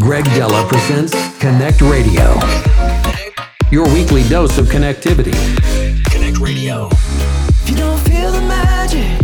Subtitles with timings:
[0.00, 2.34] Greg Dela presents Connect Radio,
[3.70, 5.34] your weekly dose of connectivity.
[6.10, 6.88] Connect Radio.
[6.88, 9.18] If you don't feel the magic,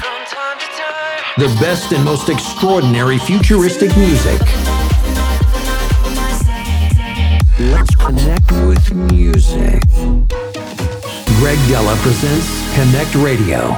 [0.00, 4.40] from time to time, the best and most extraordinary futuristic music.
[7.58, 9.82] Let's connect with music.
[11.40, 13.76] Greg Dela presents Connect Radio,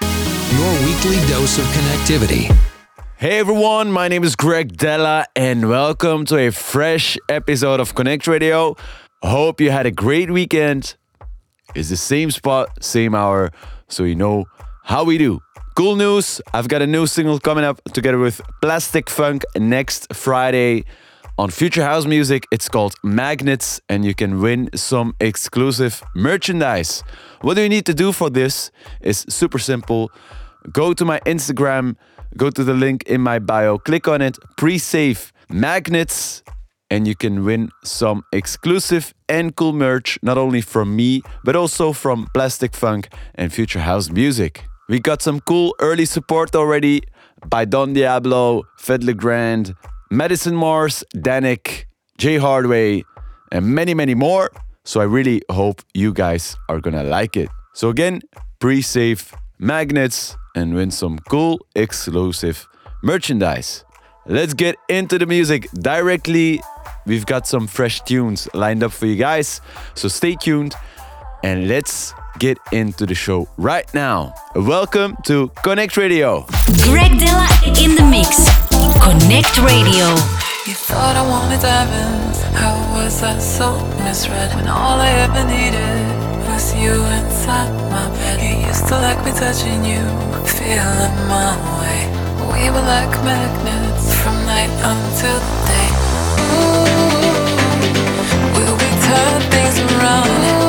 [0.00, 2.73] your weekly dose of connectivity.
[3.24, 8.26] Hey everyone, my name is Greg Dela and welcome to a fresh episode of Connect
[8.26, 8.76] Radio.
[9.22, 10.94] Hope you had a great weekend.
[11.74, 13.50] It's the same spot, same hour,
[13.88, 14.44] so you know
[14.82, 15.40] how we do.
[15.74, 20.84] Cool news, I've got a new single coming up together with Plastik Funk next Friday
[21.38, 22.46] on Future House Music.
[22.52, 27.02] It's called Magnets and you can win some exclusive merchandise.
[27.40, 28.70] What do you need to do for this?
[29.00, 30.12] Is super simple.
[30.70, 31.96] Go to my Instagram
[32.36, 36.42] go to the link in my bio, click on it, pre save magnets,
[36.90, 41.92] and you can win some exclusive and cool merch, not only from me, but also
[41.92, 44.64] from Plastik Funk and Future House Music.
[44.88, 47.02] We got some cool early support already
[47.46, 49.74] by Don Diablo, Fedde Le Grand,
[50.10, 51.86] Madison Mars, Danik,
[52.18, 53.02] Jay Hardway,
[53.50, 54.50] and many, many more.
[54.84, 57.48] So I really hope you guys are gonna like it.
[57.72, 58.20] So again,
[58.60, 59.32] pre-save
[59.64, 62.68] magnets and win some cool exclusive
[63.02, 63.84] merchandise.
[64.26, 66.60] Let's get into the music directly.
[67.06, 69.62] We've got some fresh tunes lined up for you guys,
[69.94, 70.74] so stay tuned
[71.42, 74.34] and let's get into the show right now.
[74.54, 76.46] Welcome to Connect Radio.
[76.82, 78.44] Greg Dela in the mix.
[79.00, 80.12] Connect Radio.
[80.66, 82.42] You thought I wanted diamonds.
[82.52, 86.24] How was I so misread when all I ever needed?
[86.54, 86.94] was you
[87.44, 88.40] inside my bed.
[88.40, 90.02] You used to like me touching you,
[90.46, 92.08] feeling my way.
[92.52, 95.88] We were like magnets from night until day.
[96.56, 96.88] Ooh,
[98.54, 100.63] will we turn things around?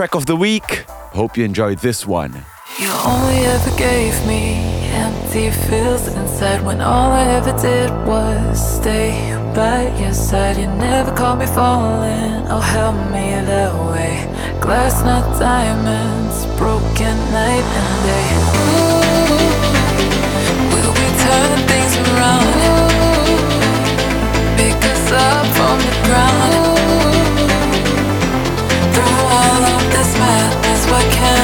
[0.00, 0.86] Track of the week.
[1.12, 2.32] Hope you enjoyed this one.
[2.78, 4.54] You only ever gave me
[4.96, 9.10] empty feels inside when all I ever did was stay
[9.54, 10.56] by your side.
[10.56, 14.24] You never called me falling, oh, help me that way.
[14.58, 18.28] Glass, not diamonds, broken night and day.
[18.72, 19.20] Ooh,
[20.72, 22.48] will we turn things around?
[24.56, 26.69] Pick us up from the ground.
[30.90, 31.39] what can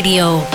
[0.00, 0.49] Radio.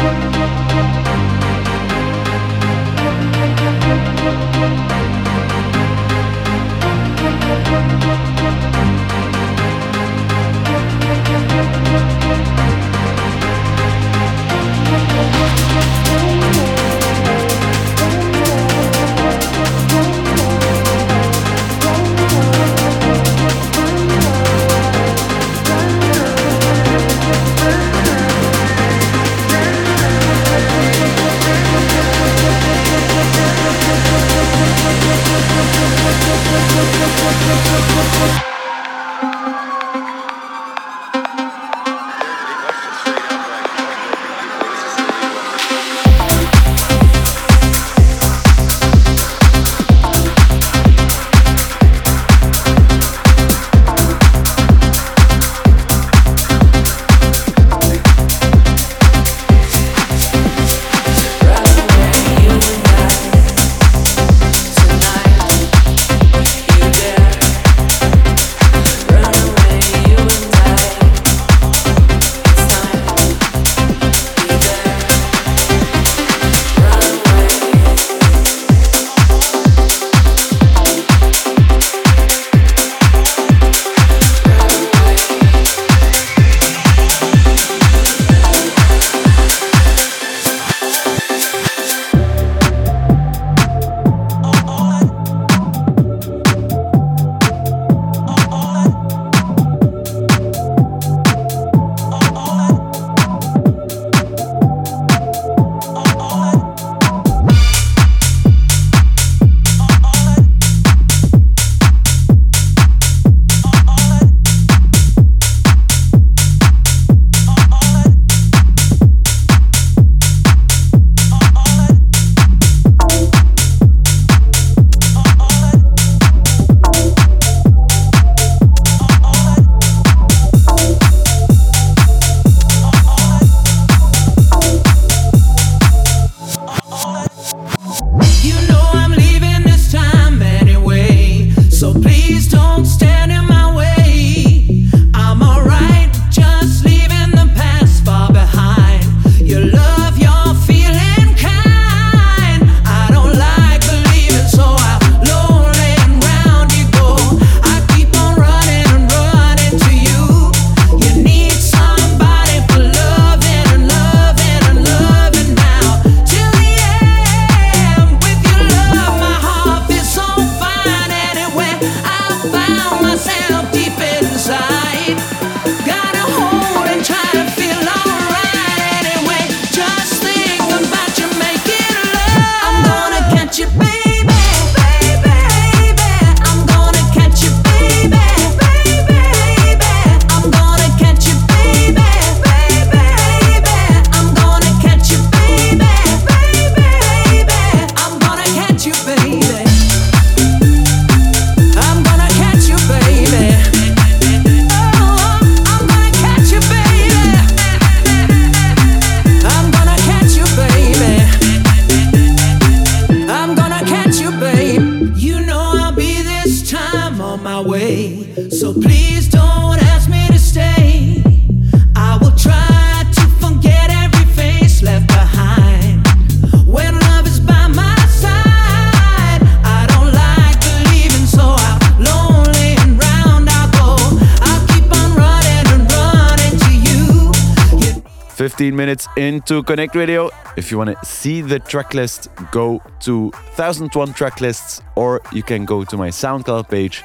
[238.95, 240.29] Minutes into Connect Radio.
[240.55, 245.43] If you want to see the track list, go to 1001 track lists or you
[245.43, 247.03] can go to my SoundCloud page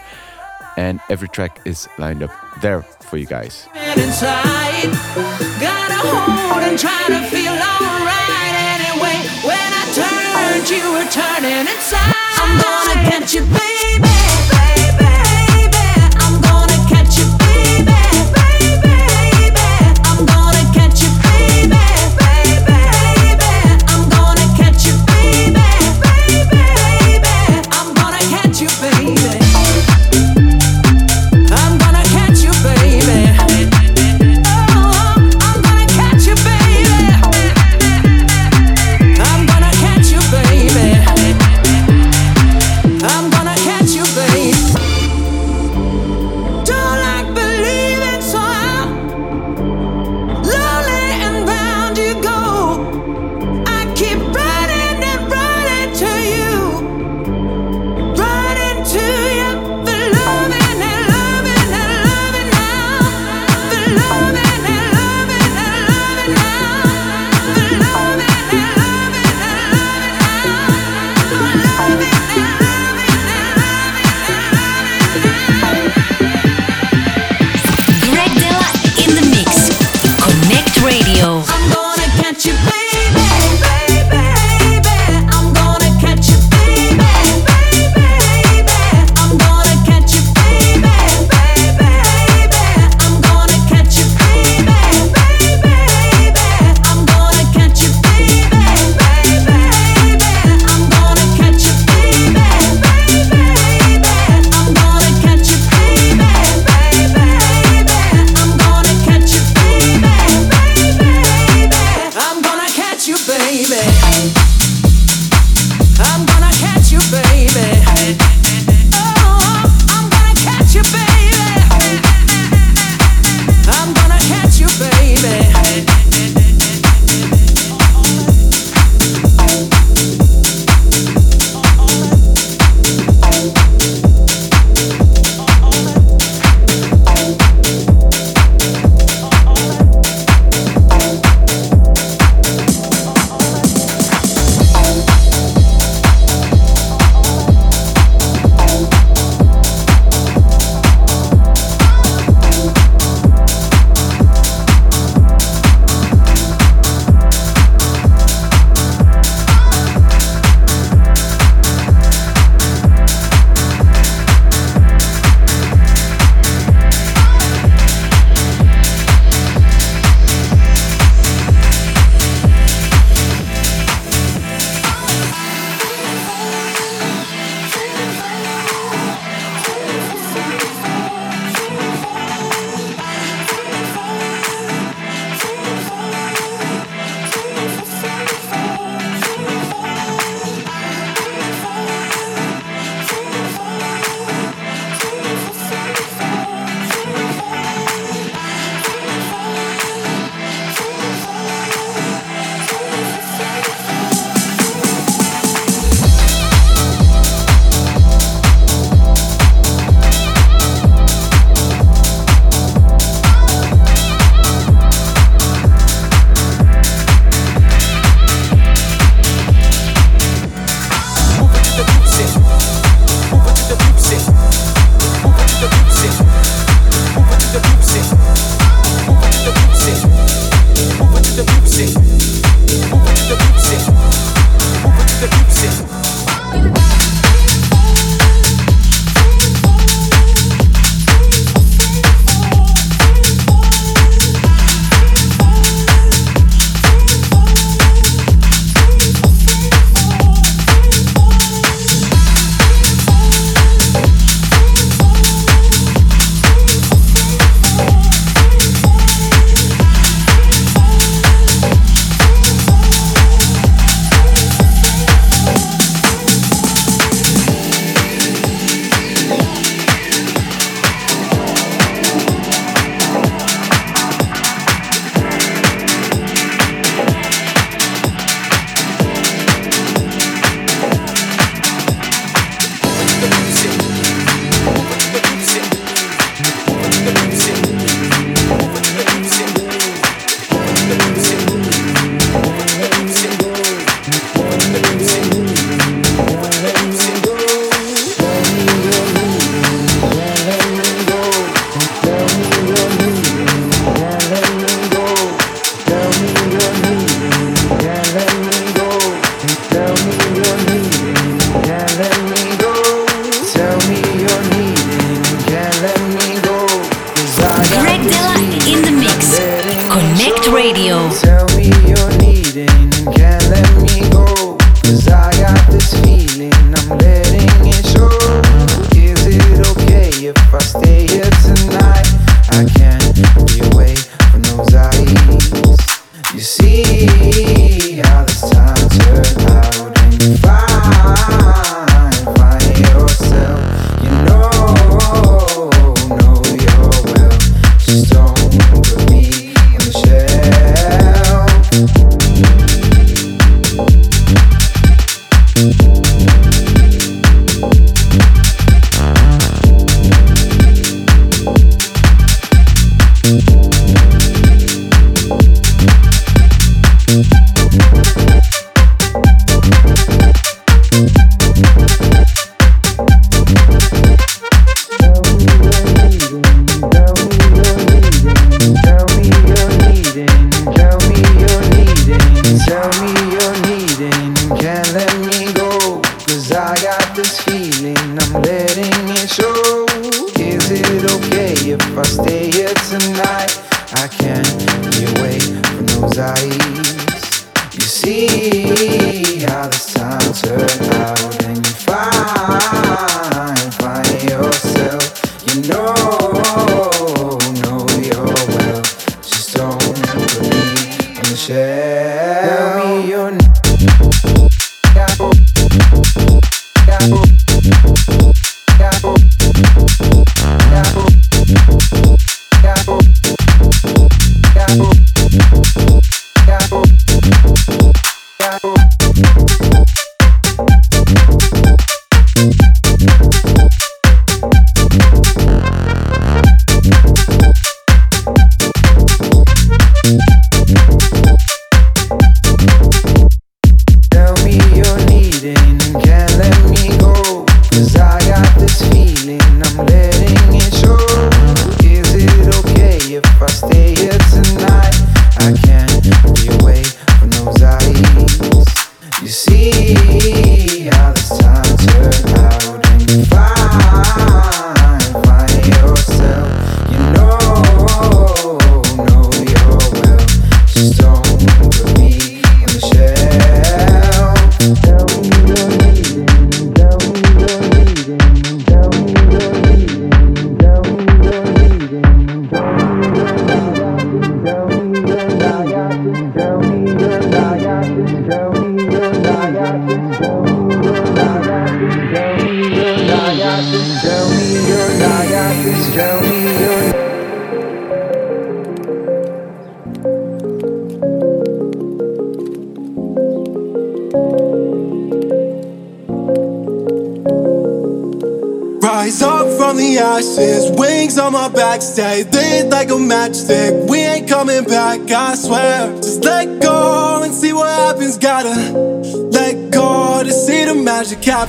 [0.76, 2.30] and every track is lined up
[2.60, 3.66] there for you guys.
[12.38, 14.59] I'm gonna get you, baby.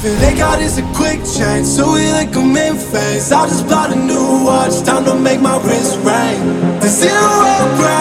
[0.02, 3.32] feel like all this a quick change, so we like a in phase.
[3.32, 6.80] I just bought a new watch, time to make my wrist ring.
[6.80, 8.01] The zero grind.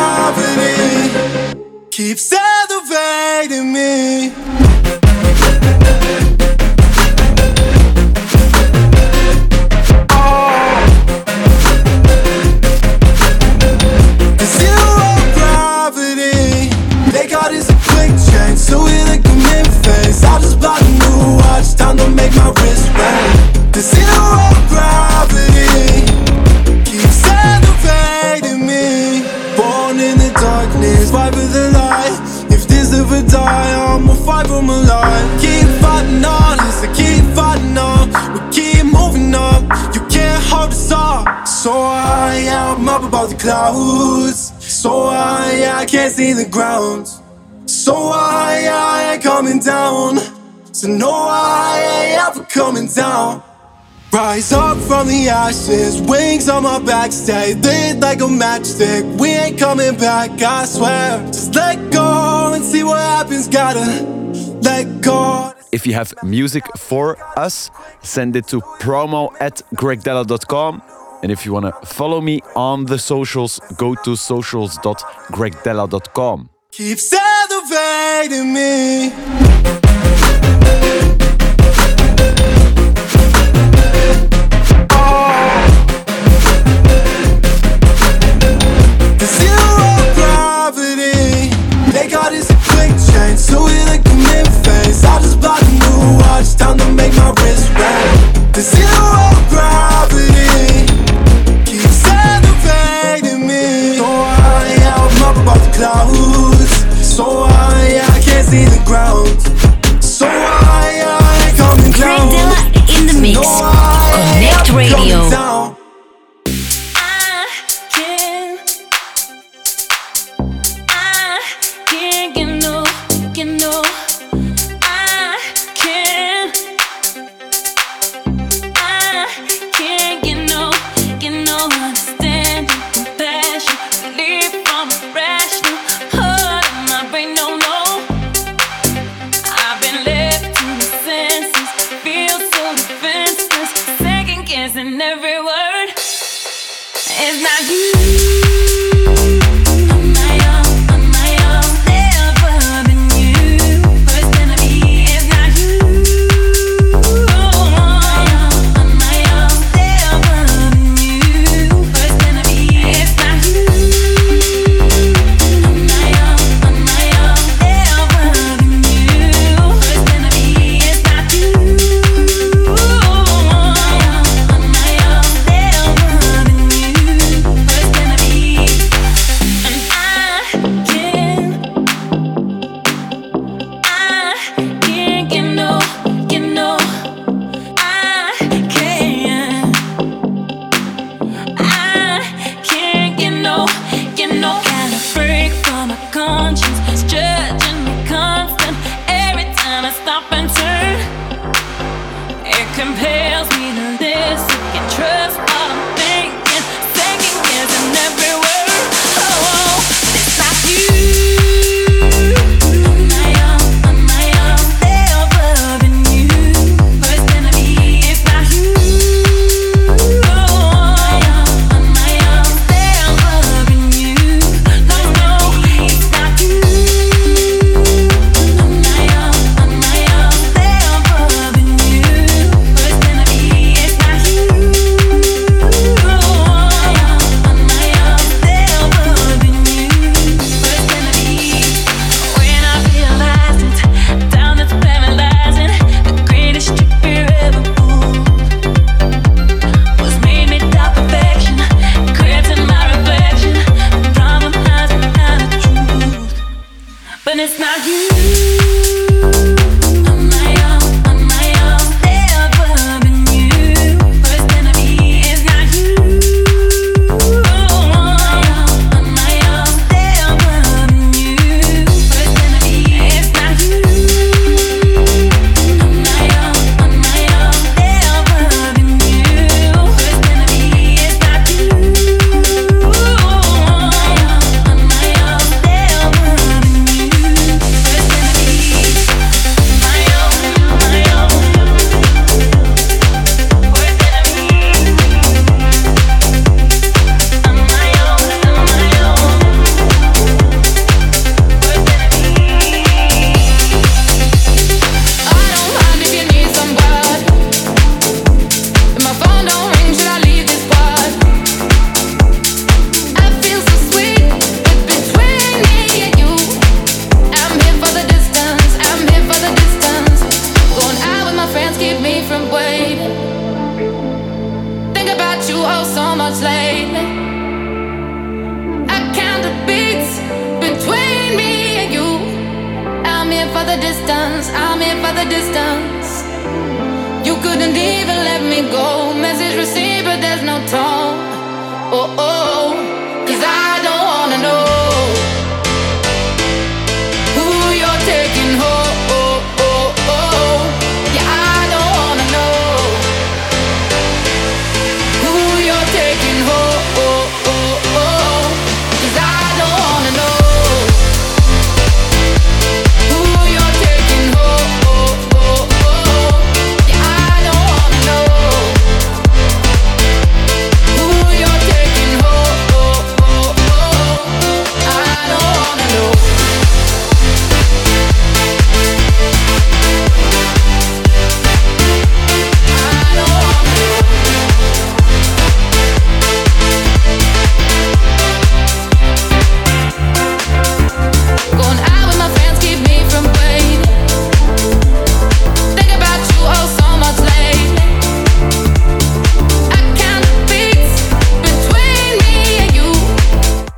[52.80, 53.42] coming down.
[54.12, 59.04] Rise up from the ashes, wings on my back, stay lit like a matchstick.
[59.20, 61.24] We ain't coming back, I swear.
[61.26, 64.02] Just let go and see what happens, gotta
[64.62, 65.52] let go.
[65.70, 67.70] If you have music for us,
[68.02, 70.82] send it to promo at gregdela.com.
[71.22, 76.50] And if you want to follow me on the socials, go to socials.gregdela.com.
[76.72, 79.12] Keep celebrating me.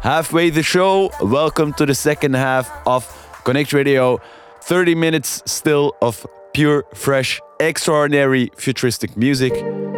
[0.03, 1.11] halfway the show.
[1.21, 3.07] Welcome to the second half of
[3.45, 4.21] Connect Radio.
[4.62, 9.53] 30 minutes still of pure, fresh, extraordinary, futuristic music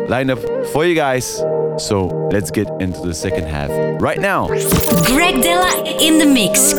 [0.09, 0.41] lineup
[0.73, 1.39] for you guys.
[1.79, 4.49] So let's get into the second half right now.
[5.07, 6.75] Greg Dela in the mix.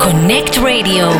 [0.00, 1.10] Connect Radio.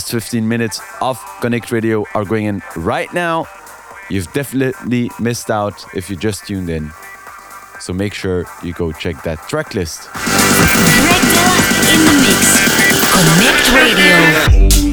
[0.00, 3.44] Last 15 minutes of Connect Radio are going in right now.
[4.08, 6.90] You've definitely missed out if you just tuned in.
[7.80, 10.08] So make sure you go check that track list.
[11.92, 12.64] In the mix.
[13.12, 14.89] Connect Radio.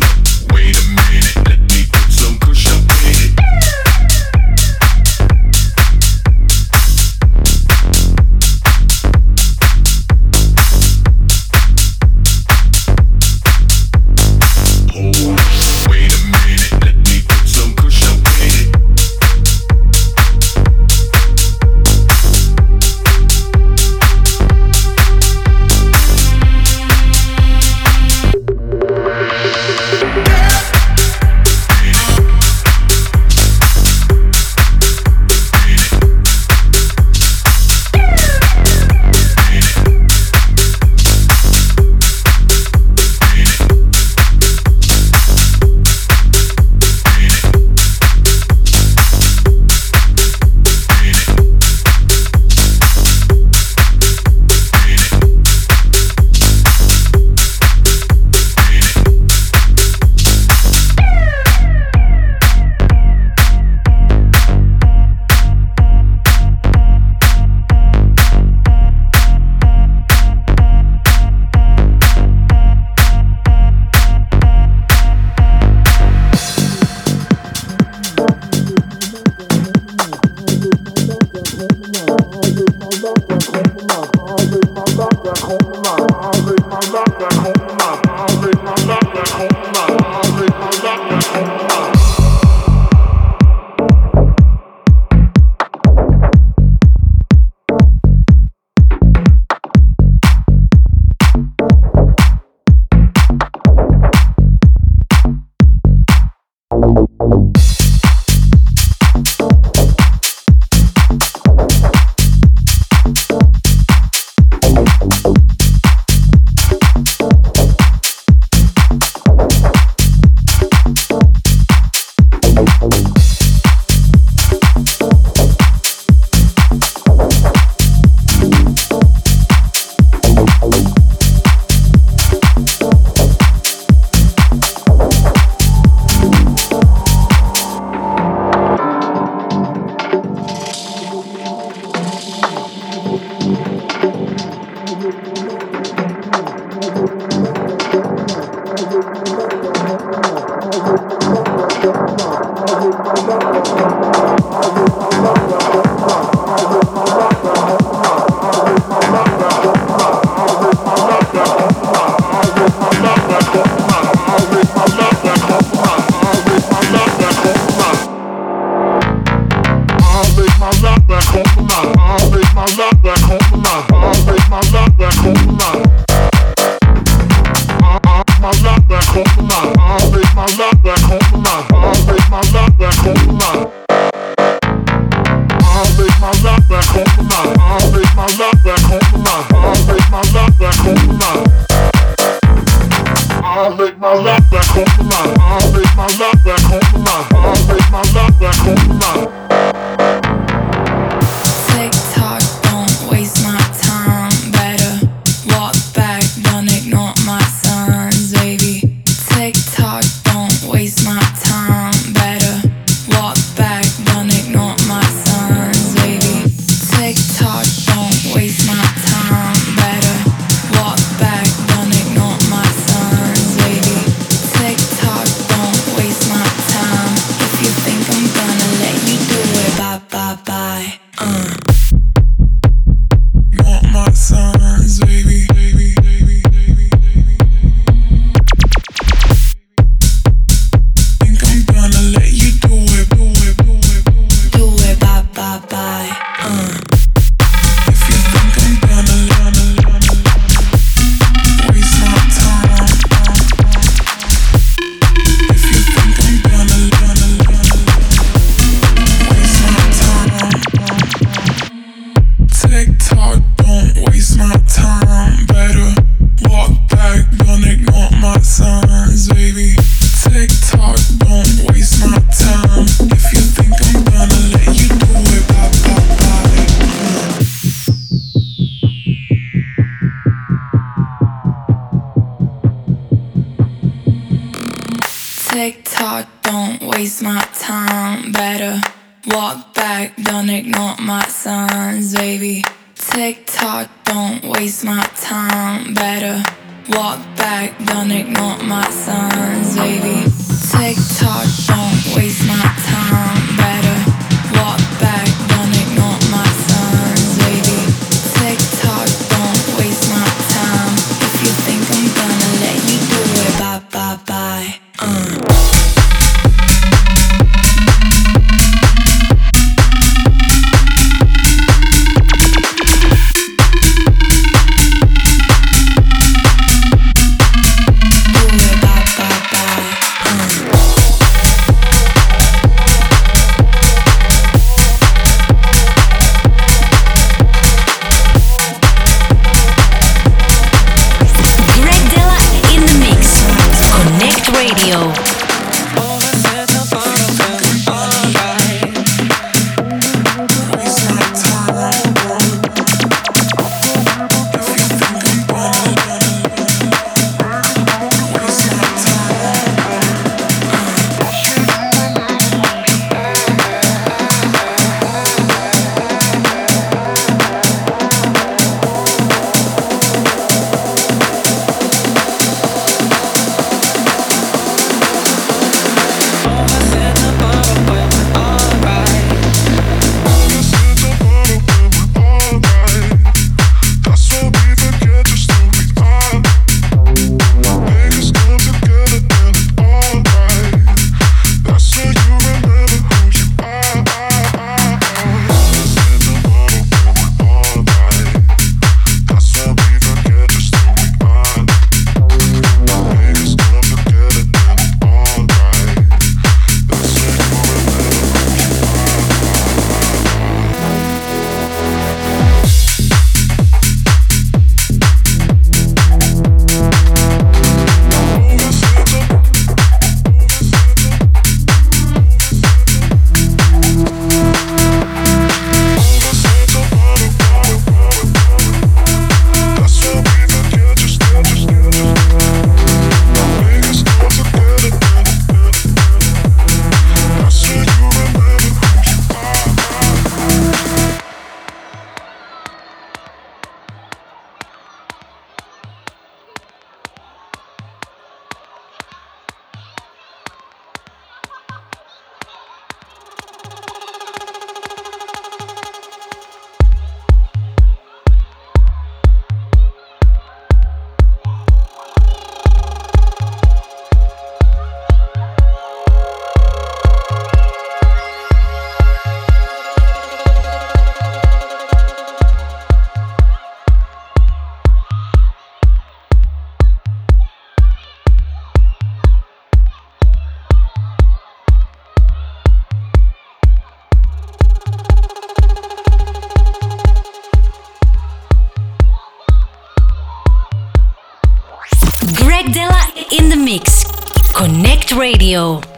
[495.48, 495.97] Radio.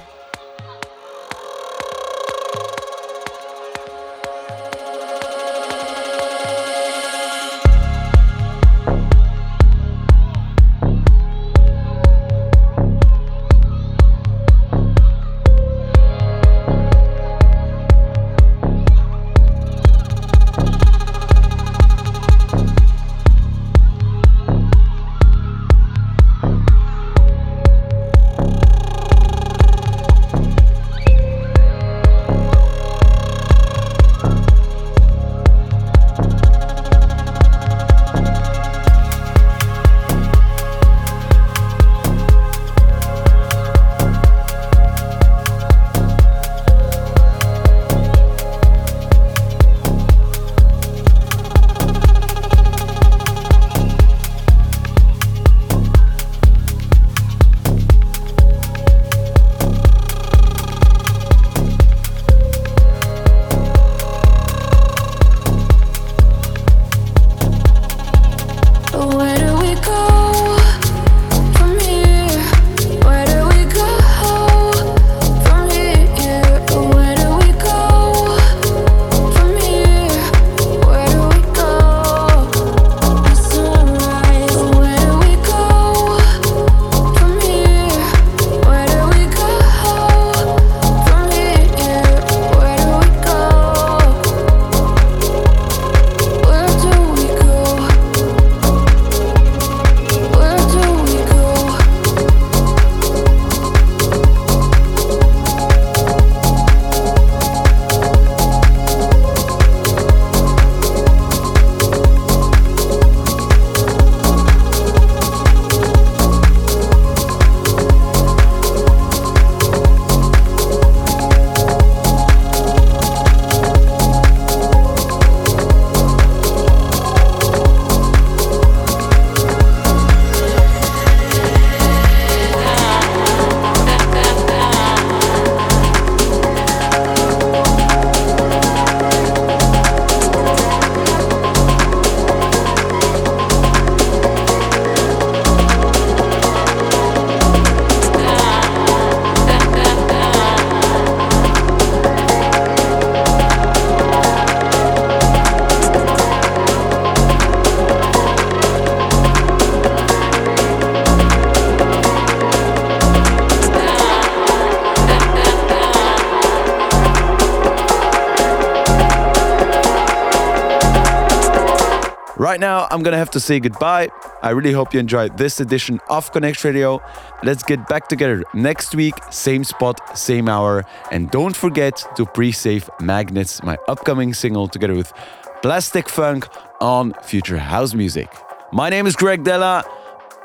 [172.92, 174.10] I'm gonna have to say goodbye.
[174.42, 177.02] I really hope you enjoyed this edition of Connect Radio.
[177.44, 180.86] Let's get back together next week, same spot, same hour.
[181.12, 185.14] And don't forget to pre save Magnets, my upcoming single, together with
[185.62, 186.48] Plastik Funk
[186.82, 188.30] on Future House Music.
[188.72, 189.84] My name is Greg Dela.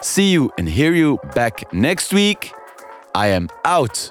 [0.02, 2.52] See you and hear you back next week.
[3.14, 4.10] I am out.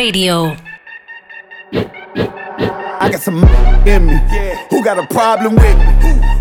[0.00, 0.56] Radio.
[1.74, 3.44] I got some
[3.86, 4.16] in me.
[4.70, 5.84] Who got a problem with me?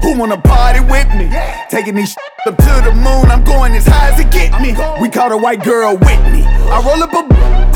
[0.01, 1.27] Who wanna party with me?
[1.69, 2.15] Taking these
[2.47, 4.77] up to the moon, I'm going as high as it get me.
[5.01, 6.43] We caught a white girl Whitney.
[6.71, 7.23] I roll up a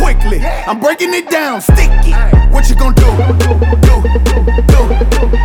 [0.02, 0.40] quickly.
[0.40, 2.14] I'm breaking it down, sticky.
[2.54, 3.10] What you gonna do?
[3.44, 3.52] Do,
[3.84, 4.00] do,
[4.72, 4.80] do,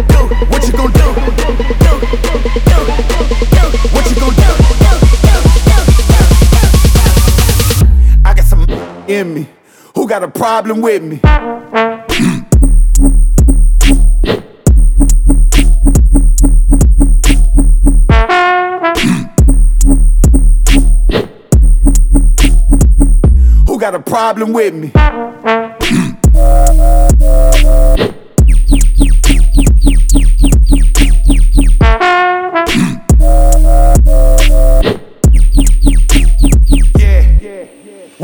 [0.07, 0.21] do.
[0.53, 1.09] What you gonna do?
[1.43, 1.51] Do,
[1.83, 1.99] do,
[2.71, 2.79] do,
[3.57, 3.67] do.
[3.91, 4.51] What you gonna do?
[8.25, 8.65] I got some
[9.09, 9.58] in me.
[9.99, 11.17] Who got a problem with me?
[23.67, 24.93] Who got a problem with me?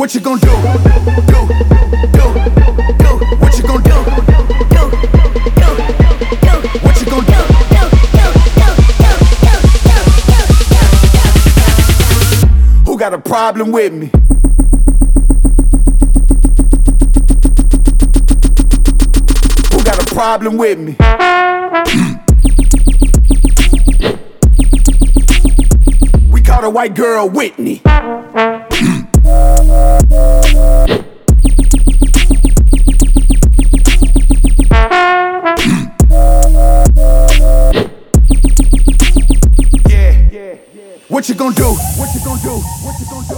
[0.05, 0.49] What you gonna do?
[0.49, 0.53] Do,
[2.13, 2.25] do,
[2.99, 3.15] do.
[3.41, 3.97] What you gonna do?
[4.69, 4.85] Do,
[5.49, 5.69] do,
[6.45, 6.53] do.
[6.85, 7.41] What you gonna do?
[12.85, 14.11] Who got a problem with me?
[19.73, 20.97] Who got a problem with me?
[26.31, 27.81] We caught a white girl Whitney.
[41.45, 41.75] Gonna do?
[42.01, 42.57] What you gonna do?
[42.81, 43.34] What you gonna do?